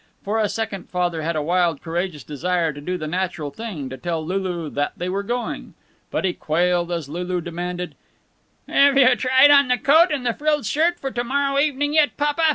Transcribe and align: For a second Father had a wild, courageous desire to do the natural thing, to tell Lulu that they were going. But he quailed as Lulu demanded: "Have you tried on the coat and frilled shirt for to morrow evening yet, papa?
For 0.23 0.39
a 0.39 0.49
second 0.49 0.89
Father 0.89 1.21
had 1.21 1.35
a 1.35 1.43
wild, 1.43 1.79
courageous 1.83 2.23
desire 2.23 2.73
to 2.73 2.81
do 2.81 2.97
the 2.97 3.05
natural 3.05 3.51
thing, 3.51 3.87
to 3.91 3.97
tell 3.97 4.25
Lulu 4.25 4.71
that 4.71 4.93
they 4.97 5.09
were 5.09 5.21
going. 5.21 5.75
But 6.09 6.25
he 6.25 6.33
quailed 6.33 6.91
as 6.91 7.07
Lulu 7.07 7.39
demanded: 7.39 7.93
"Have 8.67 8.97
you 8.97 9.15
tried 9.15 9.51
on 9.51 9.67
the 9.67 9.77
coat 9.77 10.07
and 10.11 10.27
frilled 10.39 10.65
shirt 10.65 10.99
for 10.99 11.11
to 11.11 11.23
morrow 11.23 11.59
evening 11.59 11.93
yet, 11.93 12.17
papa? 12.17 12.41